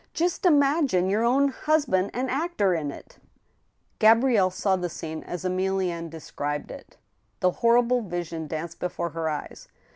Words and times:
Just 0.15 0.47
imagine 0.47 1.11
your 1.11 1.23
own 1.23 1.49
husband 1.49 2.09
an 2.15 2.27
actor 2.27 2.73
in 2.73 2.89
it!" 2.89 3.19
Gabrielle 3.99 4.49
saw 4.49 4.75
the 4.75 4.89
scene 4.89 5.21
as 5.25 5.43
Emilienne 5.43 6.09
described 6.09 6.71
it. 6.71 6.97
The 7.39 7.51
horrible 7.51 8.01
vision 8.01 8.47
danced 8.47 8.79
before 8.79 9.09
her 9.11 9.29
eyes. 9.29 9.67